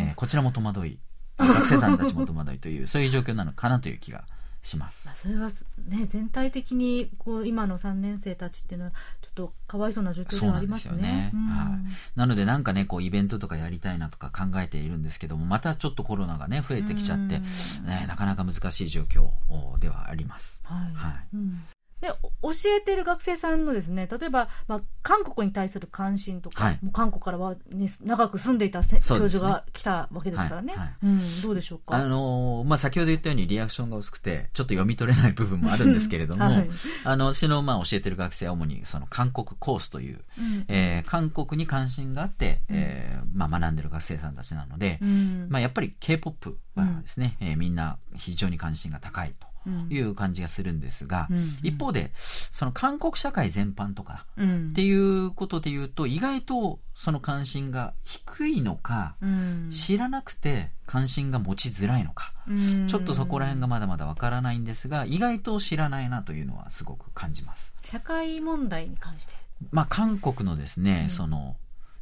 [0.00, 0.98] えー、こちらも戸惑い
[1.36, 4.24] 学生さんたちも戸惑いというそういう状況なのかなという気が
[4.62, 5.08] します。
[5.16, 5.50] それは
[5.88, 8.92] ね全体的にこう今の3年生たちっていうのは
[9.22, 11.02] ちょっとかわいそうな状況ではありますね。
[11.02, 12.18] ねうん、はい。
[12.18, 17.38] なのでなんかねこうイベントとかやりたいなとか考えているんですけどもまたちょっとコロナがね増えてきちゃって、
[17.86, 19.30] ね、なかなか難しい状況
[19.78, 20.60] ではあります。
[20.64, 20.94] はい。
[20.94, 21.26] はい。
[21.34, 21.62] うん
[22.00, 22.08] で
[22.42, 30.86] 教えている学生さんのですね例えば、まあ、韓国に対する関心とか、はい、もう韓国からは、ね、長く住んでいた教授が来たわけですからね、はい。
[30.86, 36.44] はい、うん、どうでしょうか、あのー、まあ、先ほど言ったようにリアクションが薄くてちょっと読み取れない部分もあるんですけれども、
[37.04, 49.47] あの私の、まあ、教えてる学生は主にその韓国コースという、うん、えー、韓国に関心があって、うん、えー、まあ、学んでる学生さんたちなので、うん、まあ、やっぱり k p o p はですね、うん、えー、みんな非常に関心が高いと。
[49.90, 52.12] いう感じがするんですが、うん、一方で
[52.50, 67.74] その韓国社会全般とかっていうことで言うと意外とその関心が低いのか、うん、知らなくて関心が持ちづらいのか、うん、ちょっとそこら辺がまだまだわからないんですが意外と知らないなというのはすごく感じます。
[67.84, 69.34] 社会問題に関して。
[69.70, 71.56] まあ韓国のですね、その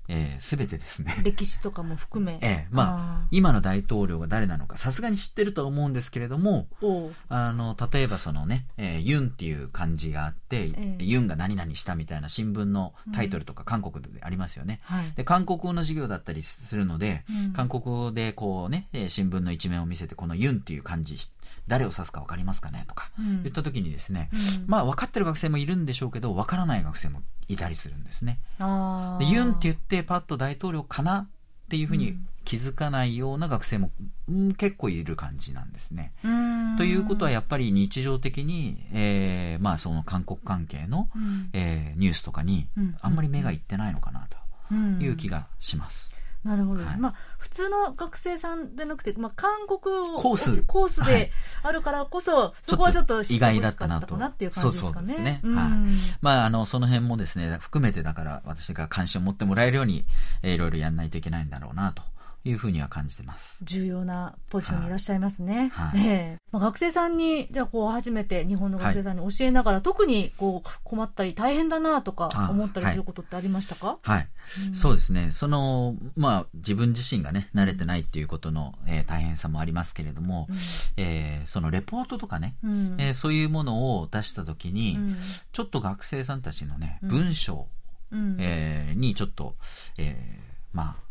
[0.08, 1.16] えー、全てですね。
[1.22, 2.38] 歴史とかも含め。
[2.42, 6.68] ええー、まあ、今の大統領が誰なのか、さすがに知ってるとは思うんですけれども、
[7.28, 14.80] あの、例えばそのね、えー、ユンっていう漢字があって、えー、ユンが何々したみたいな新聞のタイトルとか韓国でありますよね。
[14.90, 21.16] うんはい、で、韓国語の授業だったりするので、うん、韓国語でこうね、新聞の一面を見せて、このユンっていう漢字、
[21.68, 22.84] 誰を指すか分かりますかね？
[22.86, 28.38] とか、言った時にですね、うん、まあ分かってる学生もいるんでしょうけど、分からない学生もいたりするんですね。
[28.58, 31.28] でユンって言ってパッと大統領かな？
[31.66, 33.90] っていうふうに気づかないような学生も、
[34.28, 36.12] うん、結構いる感じなんですね。
[36.78, 42.68] ということはやっぱり日常的に、えー、まあその韓国関係の、うん、えー、ニュースとかに
[43.00, 44.28] あんまり目がいってないのかな
[44.70, 46.14] という気がします。
[46.46, 51.32] なるほど、はい、まあ普通の学生さんでなくて、まあ、韓国コースコースで
[51.62, 54.94] あるからこそ、はい、そこはちょっと意外だったなとなっていう感じですかね。
[54.94, 55.40] そうそうですね。
[55.42, 55.70] うん、はい。
[56.20, 60.04] まああのその辺もですね含めてだから私が関心を持ってもらえるように、
[60.42, 62.02] えー、いろいろやんないといけないんだろうなと。
[62.46, 63.58] いうふうには感じてます。
[63.64, 65.72] 重要なポジションにいらっしゃいますね。
[65.74, 73.98] はい、えー、まあ、学生さんに、じゃあこう初めて日本の学生さんに教えながら、はい、特にこう困ったり大変だなとか思ったりすることってありましたか？
[74.02, 74.28] はい、
[74.68, 75.30] うん、そうですね。
[75.32, 80.56] その、まあ自分自身がね、慣れてないっていうことの、えー、大変さもありますけれども、うん、
[80.96, 85.16] えー、そのレポートとかね、うん、えー、そういうものを出したときに、うん、
[85.52, 87.66] ちょっと学生さんたちのね、文章、
[88.12, 89.56] うん、えー、にちょっと、
[89.98, 91.05] えー、まあ、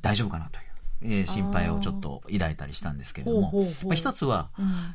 [0.00, 0.64] 大丈夫かなという。
[1.04, 3.52] えー、心配をちょっと抱いたりしたんですけれども、
[3.84, 4.48] まあ、一つは、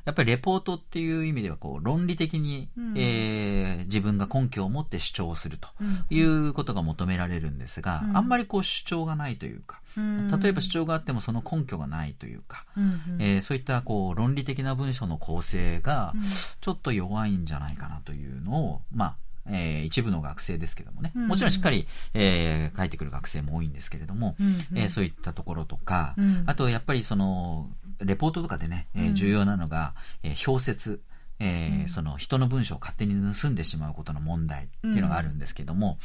[0.06, 5.69] やっぱりレポートっていう意味ではこう論理的に、うん、えー、自分が根拠を持って主張すると
[6.10, 16.13] いうことが求められるんですが、うん、あんまりこう主張がないというか、うん、例えば主張があってもその根拠がないというか、うん、えー、そういったこう論理的な文章の構成が
[16.62, 19.15] ちょっと弱いんじゃないかなというのを、まあ
[19.52, 24.47] えー、一部の学生ですけどもね、もちろんしっかり、えー、書いてくる学生も多いんですけれども、うん。
[24.47, 27.69] うん、えー、そういったところとか、うん、あとやっぱりその、
[28.00, 29.93] レポートとかでね、えー、重要なのが、
[30.23, 31.02] えー、表説、
[31.40, 35.98] えー、うん、その人の文章を勝手に盗んでしまうことの問題っていうのがあるんですけども、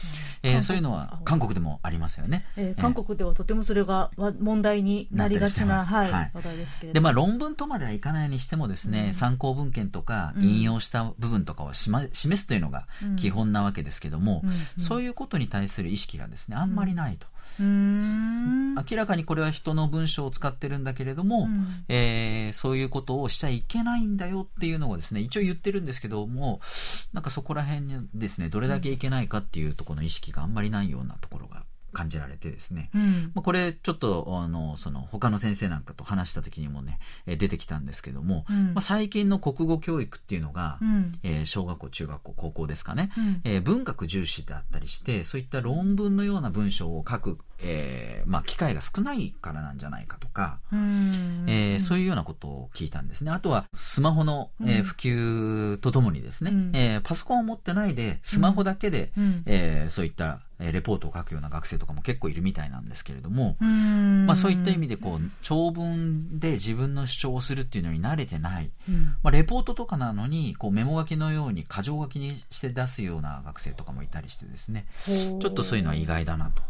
[0.42, 2.46] うん、えー、そういうのは韓国でもありますよね。
[2.56, 14.42] えー、韓国ではとてもそれが問題になりがちな、はい、はい、話題ですけれどで、まあ、論文とまではいかないにしてもですね、うん、参考文献とか引用した部分とかをしま、示すというのが基本なわけですけども、
[14.78, 17.26] そういうことに対する意識がですねあんまりないと。
[17.60, 26.60] 明らかにこれは人の文章を使ってるんだけれども、うん、えー、そういうことをしちゃいけないんだよっていうのをですね一応言ってるんですけども
[27.12, 31.62] なんかそこら辺にですねどれだけいけないかっていうところの意識があんまりないようなところが
[31.94, 53.30] 感じられてですね、うん、まあ、これちょっとあのその他の先生なんかと話した時にもね出てきたんですけども、うん、まあ、最近の国語教育っていうのが、うん、えー、小学校中学校高校ですかね、うん、えー、文学重視であったりしてそういった論文のような文章を書く、えーまあ、機会が少ないからなんじゃないかとか、えー、そういうようなことを聞いたんですね。
[53.30, 60.40] あとはスマホの、えー、普及とともにですね、うん、えー、パソコンを持ってないでスマホだけで、うん、えー、そういった
[60.72, 74.86] レポートを書くような学生とかも結構いるみたいなんですけれども、まあ、そういった意味でこう長文で自分の主張をするっていうのに慣れてない、うん、まあ、レポートとかなのにこうメモ書きのように箇条書きにして出すような学生とかもいたりしてですね。
[75.06, 76.62] ちょっとそういうのは意外だなと。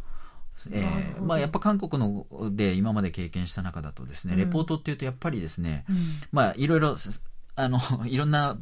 [0.70, 5.96] えーまあ、やっぱ韓国ので今まで経験した中だとですね、レポートっていうとやっぱりですね、うん、
[6.32, 6.96] まあいろいろ
[7.56, 8.56] あの いろんな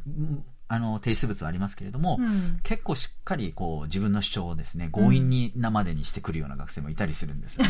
[0.73, 7.67] あの提出物はありますけれども、うん、結構しっかりこう自分の主張をですね強引になまでにしてくるような学生もいたりするんです、ね、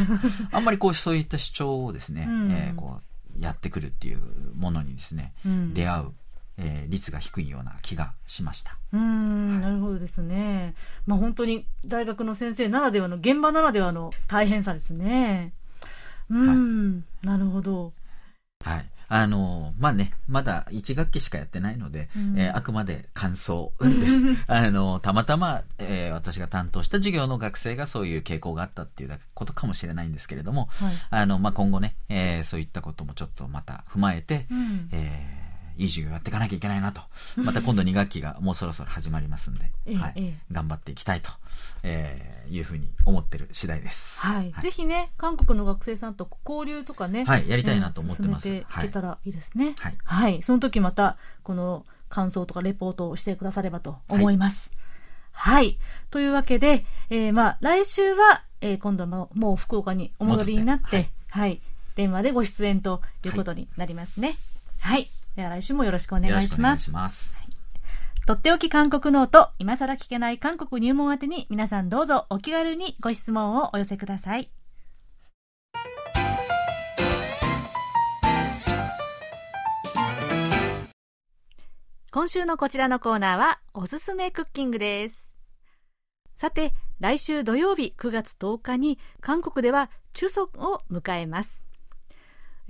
[0.52, 3.02] あんまりこうそういった主張をですね、うん、えー、こ
[3.38, 4.20] うやってくるっていう
[4.56, 6.12] ものにですね、うん、出会う
[6.56, 8.78] えー、率が低いような気がしました。
[8.94, 10.76] うん、はい、なるほどですね。
[11.08, 15.52] まあ本当に大学の先生ならではの現場ならではの大変さですね。
[16.30, 17.92] うん、はい、なるほど。
[18.64, 18.86] はい。
[19.14, 24.26] あの、まあね、まだ1学期しかやってないので、うん、えー、あくまで感想です。
[24.52, 35.43] あの、たまたま、えー、私が担当した授業の学生がそういう傾向があったっていうことかもしれないんですけれども、はい、あの、まあ、今後ね、えー、そういったこともちょっとまた踏まえて、うん、えー
[35.78, 37.02] いい授業やっていかなきゃいけないなと。
[37.36, 41.32] また今度2学期がもうそろそろ始まりますんで、 はい、頑張っていきたいと、
[41.84, 44.20] えー、いうふうに思ってる次第です。
[44.20, 44.52] はい。
[44.52, 48.44] はい、ぜひね、韓国の学生さんと交流とかね、はい、やりたいなと思ってます。
[48.44, 49.76] 進めていけたらいいですね。
[49.80, 49.98] はい。
[50.04, 50.44] はい。
[50.44, 54.72] その時また、この感想とかレポートをしてくださればと思います。
[54.72, 54.84] はい。
[55.34, 55.80] はい、
[56.12, 61.62] というわけで、えー、まあ、来週は、えー、今度ももう福岡にお戻りになって、はい、はい、
[61.96, 64.38] 電話でご出演ということになりますね。
[64.80, 66.92] はいでは来週もよろしくお願いします。
[66.92, 74.50] ますはい、とっておき韓国ノート、今更聞けない韓国入門宛てに皆さんどうぞお気軽にご質問をお寄せください。
[82.12, 85.34] 今週のこちらのコーナーはおすすめクッキングです。
[86.36, 91.63] さて、来週土曜日9月10日に韓国では中足を迎えます。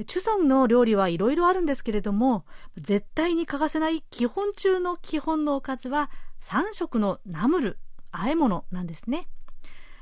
[0.07, 2.45] チュソンの料理はいろいろあるんですけれども、
[2.77, 6.09] 絶対に欠かせない基本中の基本のおかずは
[6.41, 7.79] 3色のナムル、
[8.11, 9.27] 和え物なんですね。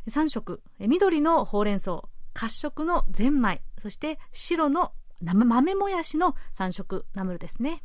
[0.09, 7.83] 3色、緑のほうれん草、褐色のゼンマイ、そして白の豆もやしの3色ナムルですね。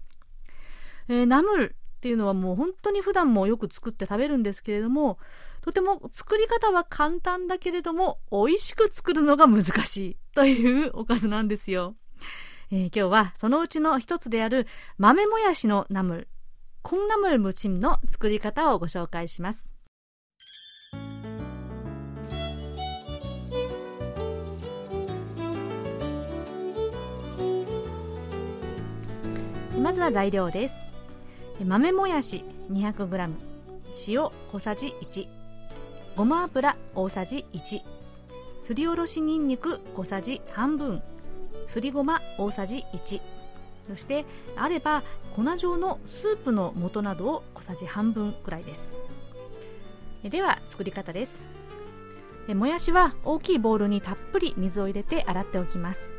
[1.08, 5.18] えー、ナムルっていうのはもう本当に普段もよく作って食べるんですけれども、
[5.62, 11.96] とても作り方は簡単だけれども、美味しく作るのが難しいというおかずなんですよ。
[12.70, 14.66] えー、今日はそのうちの一つである
[14.98, 16.28] 豆もやしのナムル、
[16.82, 19.72] コンナムルムチムの作り方をご紹介します。
[29.80, 30.85] まずは材料です。
[31.64, 33.32] 豆もやし 200g、
[34.08, 35.26] 塩小さじ1、
[36.16, 37.80] ごま油大さじ1、
[38.60, 41.02] すりおろしにんにく小さじ半分、
[41.66, 43.20] すりごま大さじ1
[43.88, 44.24] そして
[44.56, 45.02] あれば
[45.34, 48.94] 粉状のスープの素などを小さじ半分くらいです。
[50.24, 51.48] では作り方です。
[52.48, 56.15] もやしは大きいボウルにたっぷり水を入れて洗っておきます。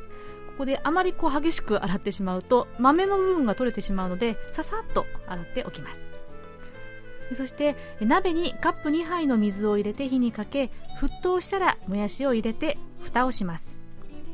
[0.57, 6.01] ここであまりこう激しく洗ってしまうと豆の部分が取れてしまうのでささっと洗っておきます。
[7.35, 13.79] そして鍋にカップ2杯の水を入れて火にかけ沸騰したらもやしを入れて蓋をします。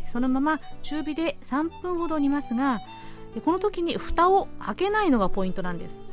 [0.10, 2.80] そのまま中火で3分ほど煮ますが
[3.44, 6.06] この時に蓋を開けないのがポイントなんです。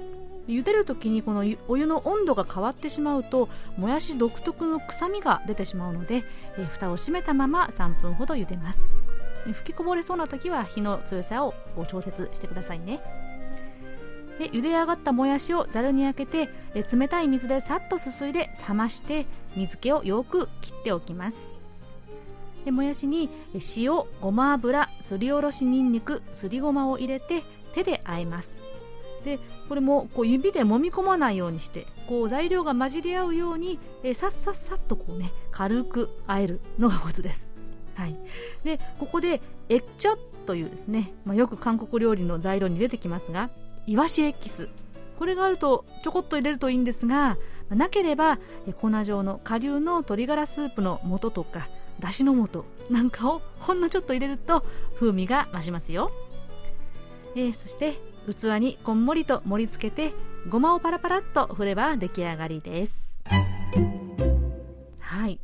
[0.49, 6.25] 茹でる時にこのお湯の温度が変わってしまうともやし独特の臭みが出てしまうので、
[6.59, 8.91] え蓋を閉めたまま3分ほど茹でます。
[9.47, 11.55] 吹きこぼれそうな時は火の強さを
[11.89, 13.01] 調節してくださいね。
[14.39, 21.51] で茹で上がったもやしをざるにあけて冷たい水でさっとすすいで冷まして水気をよく切っておきます。
[22.65, 23.29] でもやしに
[23.77, 27.43] 塩ごま油すりおろしにんにくすりごまを入れて
[27.75, 28.61] 手で和えます。
[29.25, 29.39] で
[29.69, 37.47] これもこう指で揉み込まないようにしてこう材料が混じり合うようにえさっさっさっとこうね軽く和えるのがコツです、
[37.95, 38.17] はい、
[38.65, 40.17] でここでエッチャ
[40.47, 43.51] というですね、まあ、よく韓国料理の材料に出てきますが
[43.87, 44.69] イワシエキス。
[45.19, 47.37] これがあるとちょこっと入れるといいんですが
[47.69, 48.39] なければ
[48.81, 51.69] 粉状の顆粒の鶏ガラスープの素とか
[51.99, 54.65] だしの素なんかをほんのちょっと入れると
[54.95, 56.11] 風味が増しますよ、
[57.37, 60.15] えー、そして器にこんもりと盛り付けて
[60.49, 63.11] ごまをパラパラっと振れば出来上がりです。
[65.01, 65.39] はい。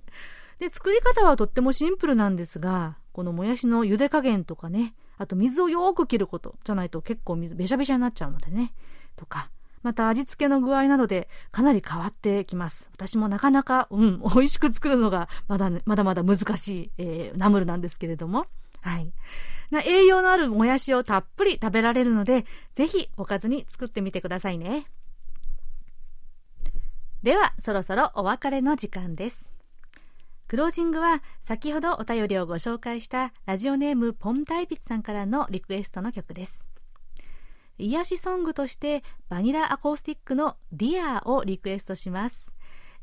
[0.59, 8.73] で作り方はとってもシンプルなんですがこのもやしの茹で加減とかねあと水をよく切ることじゃないと結構水べしゃべしゃになっちゃうのでね
[9.17, 9.51] とか
[9.87, 12.91] また味付けの具合などでかなり変わってきます。
[12.93, 18.47] 私もなかなか、うん、 美味しく作るのがまだ、まだまだ難しい、えー、ナムルなんですけれども。
[18.81, 19.13] はい。
[19.71, 24.87] な栄養のあるもやしをたっぷり食べられるので、ぜひおかずに作ってみてくださいね。
[27.23, 29.56] では、そろそろお別れの時間です。
[30.49, 36.65] クロージングは先ほどお便りをご紹介したラジオネームポンタイピツさんからのリクエストの曲です。
[37.79, 42.53] 癒しソングとしてバニラアコースティックの「ディアをリクエストします。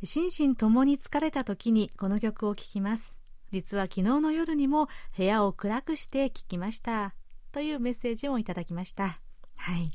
[0.06, 3.14] 心身ともに疲れた時にこの曲を聴きます。
[3.52, 4.88] 実は昨日の夜にも
[5.18, 7.14] 部屋を暗くして聴きました。
[7.52, 9.20] というメッセージをいただきました。
[9.58, 9.92] はい。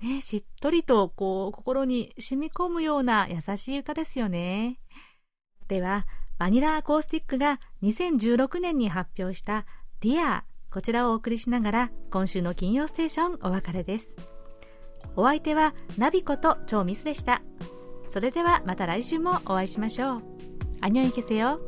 [0.00, 4.80] ねしっとりとこう心に染み込むような優しい歌ですよね。
[5.68, 6.06] では
[6.38, 9.66] バニラアコースティックが2016年に発表した
[10.00, 14.14] 「Dear こちらをお送りしながら今週の金曜ステーションお別れです。
[15.16, 17.42] お相手はナビこと超ミスでした。
[18.10, 20.22] それではまた来週もお会いしましょう。
[20.80, 21.60] アニョイケセよ